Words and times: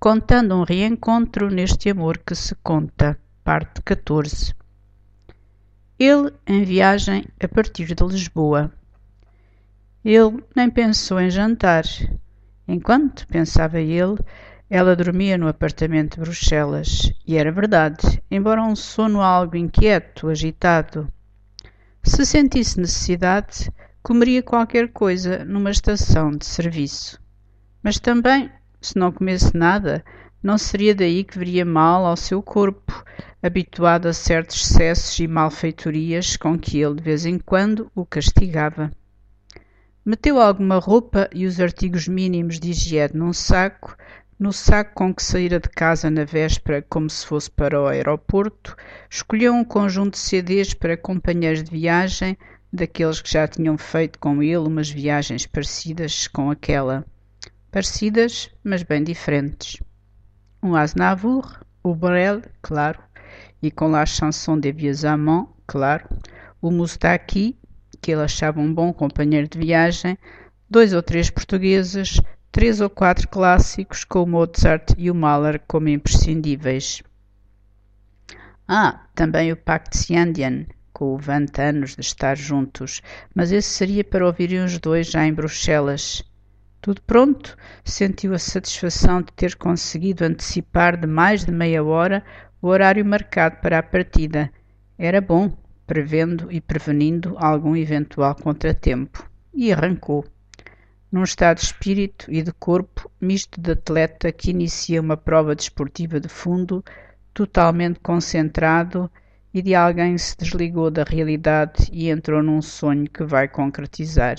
contando 0.00 0.54
um 0.54 0.64
reencontro 0.64 1.50
neste 1.50 1.90
amor 1.90 2.16
que 2.16 2.34
se 2.34 2.54
conta. 2.62 3.18
Parte 3.44 3.82
14 3.82 4.54
Ele 5.98 6.32
em 6.46 6.64
viagem 6.64 7.26
a 7.38 7.46
partir 7.46 7.94
de 7.94 8.02
Lisboa. 8.04 8.72
Ele 10.02 10.42
nem 10.56 10.70
pensou 10.70 11.20
em 11.20 11.28
jantar. 11.28 11.84
Enquanto 12.66 13.26
pensava 13.26 13.78
ele, 13.78 14.16
ela 14.70 14.96
dormia 14.96 15.36
no 15.36 15.48
apartamento 15.48 16.14
de 16.14 16.20
Bruxelas. 16.20 17.12
E 17.26 17.36
era 17.36 17.52
verdade, 17.52 18.22
embora 18.30 18.62
um 18.62 18.74
sono 18.74 19.20
algo 19.20 19.54
inquieto, 19.54 20.28
agitado. 20.28 21.12
Se 22.02 22.24
sentisse 22.24 22.80
necessidade, 22.80 23.70
comeria 24.02 24.42
qualquer 24.42 24.88
coisa 24.88 25.44
numa 25.44 25.70
estação 25.70 26.30
de 26.30 26.46
serviço. 26.46 27.20
Mas 27.82 27.98
também 27.98 28.50
se 28.80 28.98
não 28.98 29.12
comesse 29.12 29.56
nada, 29.56 30.04
não 30.42 30.56
seria 30.56 30.94
daí 30.94 31.22
que 31.22 31.38
viria 31.38 31.64
mal 31.64 32.06
ao 32.06 32.16
seu 32.16 32.42
corpo, 32.42 33.04
habituado 33.42 34.08
a 34.08 34.12
certos 34.12 34.62
excessos 34.62 35.18
e 35.18 35.28
malfeitorias 35.28 36.36
com 36.36 36.58
que 36.58 36.80
ele 36.80 36.94
de 36.94 37.02
vez 37.02 37.26
em 37.26 37.38
quando 37.38 37.90
o 37.94 38.06
castigava. 38.06 38.90
Meteu 40.04 40.40
alguma 40.40 40.78
roupa 40.78 41.28
e 41.34 41.44
os 41.44 41.60
artigos 41.60 42.08
mínimos 42.08 42.58
de 42.58 42.70
higiene 42.70 43.12
num 43.14 43.34
saco, 43.34 43.96
no 44.38 44.50
saco 44.50 44.94
com 44.94 45.14
que 45.14 45.22
saíra 45.22 45.60
de 45.60 45.68
casa 45.68 46.10
na 46.10 46.24
véspera 46.24 46.80
como 46.88 47.10
se 47.10 47.26
fosse 47.26 47.50
para 47.50 47.78
o 47.78 47.86
aeroporto, 47.86 48.74
escolheu 49.10 49.52
um 49.52 49.62
conjunto 49.62 50.14
de 50.14 50.20
CDs 50.20 50.72
para 50.72 50.96
companheiros 50.96 51.62
de 51.62 51.70
viagem, 51.70 52.38
daqueles 52.72 53.20
que 53.20 53.30
já 53.30 53.46
tinham 53.46 53.76
feito 53.76 54.18
com 54.18 54.42
ele 54.42 54.56
umas 54.56 54.88
viagens 54.88 55.44
parecidas 55.44 56.26
com 56.26 56.50
aquela 56.50 57.04
parecidas, 57.70 58.50
mas 58.62 58.82
bem 58.82 59.02
diferentes. 59.02 59.82
Um 60.62 60.74
Aznavour, 60.74 61.64
o 61.82 61.94
Brel, 61.94 62.42
claro, 62.60 62.98
e 63.62 63.70
com 63.70 63.88
la 63.88 64.04
chanson 64.04 64.58
de 64.58 64.72
vieux 64.72 65.04
amants, 65.04 65.50
claro, 65.66 66.08
o 66.60 66.70
Moustaki, 66.70 67.56
que 68.00 68.12
ele 68.12 68.22
achava 68.22 68.60
um 68.60 68.72
bom 68.72 68.92
companheiro 68.92 69.48
de 69.48 69.58
viagem, 69.58 70.18
dois 70.68 70.92
ou 70.92 71.02
três 71.02 71.30
portugueses, 71.30 72.20
três 72.52 72.80
ou 72.80 72.90
quatro 72.90 73.28
clássicos 73.28 74.04
com 74.04 74.22
o 74.22 74.26
Mozart 74.26 74.92
e 74.98 75.10
o 75.10 75.14
Mahler 75.14 75.60
como 75.66 75.88
imprescindíveis. 75.88 77.02
Ah, 78.66 79.06
também 79.14 79.52
o 79.52 79.56
Pacte 79.56 79.98
Siandian, 79.98 80.66
com 80.92 81.14
o 81.14 81.18
20 81.18 81.58
anos 81.60 81.94
de 81.96 82.02
estar 82.02 82.36
juntos, 82.36 83.00
mas 83.34 83.52
esse 83.52 83.68
seria 83.68 84.04
para 84.04 84.26
ouvirem 84.26 84.64
os 84.64 84.78
dois 84.78 85.08
já 85.10 85.26
em 85.26 85.32
Bruxelas. 85.32 86.22
Tudo 86.82 87.02
pronto, 87.02 87.58
sentiu 87.84 88.32
a 88.32 88.38
satisfação 88.38 89.20
de 89.20 89.30
ter 89.32 89.54
conseguido 89.54 90.24
antecipar 90.24 90.96
de 90.96 91.06
mais 91.06 91.44
de 91.44 91.52
meia 91.52 91.84
hora 91.84 92.24
o 92.62 92.68
horário 92.68 93.04
marcado 93.04 93.56
para 93.60 93.78
a 93.78 93.82
partida. 93.82 94.50
Era 94.98 95.20
bom, 95.20 95.52
prevendo 95.86 96.50
e 96.50 96.58
prevenindo 96.58 97.36
algum 97.38 97.76
eventual 97.76 98.34
contratempo. 98.34 99.28
E 99.52 99.70
arrancou. 99.70 100.24
Num 101.12 101.22
estado 101.22 101.58
de 101.58 101.64
espírito 101.64 102.24
e 102.30 102.40
de 102.40 102.52
corpo 102.52 103.10
misto 103.20 103.60
de 103.60 103.72
atleta 103.72 104.32
que 104.32 104.50
inicia 104.50 105.02
uma 105.02 105.18
prova 105.18 105.54
desportiva 105.54 106.18
de 106.18 106.28
fundo, 106.28 106.82
totalmente 107.34 108.00
concentrado 108.00 109.10
e 109.52 109.60
de 109.60 109.74
alguém 109.74 110.16
se 110.16 110.34
desligou 110.34 110.90
da 110.90 111.02
realidade 111.02 111.90
e 111.92 112.08
entrou 112.08 112.42
num 112.42 112.62
sonho 112.62 113.04
que 113.10 113.24
vai 113.24 113.48
concretizar. 113.48 114.36